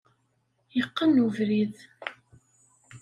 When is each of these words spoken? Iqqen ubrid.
Iqqen 0.81 1.13
ubrid. 1.25 1.75